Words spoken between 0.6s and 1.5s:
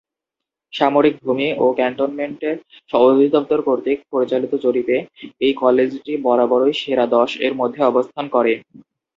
সামরিক ভূমি